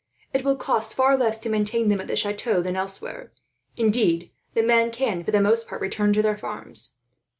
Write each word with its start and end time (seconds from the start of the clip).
It 0.33 0.43
will 0.43 0.55
cost 0.55 0.95
far 0.95 1.15
less 1.15 1.37
to 1.37 1.47
maintain 1.49 1.87
them 1.89 2.01
at 2.01 2.07
the 2.07 2.15
chateau, 2.15 2.59
than 2.63 2.75
elsewhere; 2.75 3.31
indeed 3.77 4.31
the 4.55 4.63
men 4.63 4.89
can, 4.89 5.23
for 5.23 5.29
the 5.29 5.39
most 5.39 5.67
part, 5.67 5.79
return 5.79 6.11
to 6.13 6.23
their 6.23 6.37
farms. 6.39 6.95